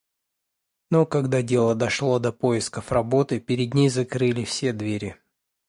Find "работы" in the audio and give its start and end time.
2.91-3.39